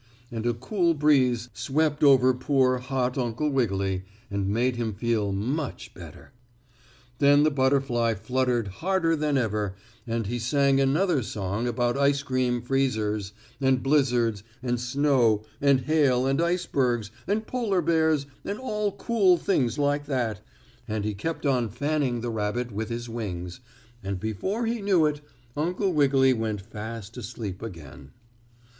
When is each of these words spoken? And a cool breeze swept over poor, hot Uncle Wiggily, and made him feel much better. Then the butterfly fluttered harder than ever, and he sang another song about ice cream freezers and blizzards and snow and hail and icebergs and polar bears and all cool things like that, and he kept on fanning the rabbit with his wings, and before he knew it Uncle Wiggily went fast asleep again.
And 0.31 0.47
a 0.47 0.55
cool 0.55 0.95
breeze 0.95 1.49
swept 1.53 2.03
over 2.03 2.33
poor, 2.33 2.79
hot 2.79 3.19
Uncle 3.19 3.51
Wiggily, 3.51 4.01
and 4.31 4.47
made 4.47 4.75
him 4.75 4.95
feel 4.95 5.31
much 5.31 5.93
better. 5.93 6.31
Then 7.19 7.43
the 7.43 7.51
butterfly 7.51 8.15
fluttered 8.15 8.69
harder 8.69 9.15
than 9.15 9.37
ever, 9.37 9.75
and 10.07 10.25
he 10.25 10.39
sang 10.39 10.81
another 10.81 11.21
song 11.21 11.67
about 11.67 11.99
ice 11.99 12.23
cream 12.23 12.63
freezers 12.63 13.33
and 13.61 13.83
blizzards 13.83 14.41
and 14.63 14.81
snow 14.81 15.43
and 15.61 15.81
hail 15.81 16.25
and 16.25 16.41
icebergs 16.41 17.11
and 17.27 17.45
polar 17.45 17.83
bears 17.83 18.25
and 18.43 18.57
all 18.57 18.93
cool 18.93 19.37
things 19.37 19.77
like 19.77 20.07
that, 20.07 20.41
and 20.87 21.05
he 21.05 21.13
kept 21.13 21.45
on 21.45 21.69
fanning 21.69 22.21
the 22.21 22.31
rabbit 22.31 22.71
with 22.71 22.89
his 22.89 23.07
wings, 23.07 23.59
and 24.03 24.19
before 24.19 24.65
he 24.65 24.81
knew 24.81 25.05
it 25.05 25.21
Uncle 25.55 25.93
Wiggily 25.93 26.33
went 26.33 26.59
fast 26.61 27.17
asleep 27.17 27.61
again. 27.61 28.09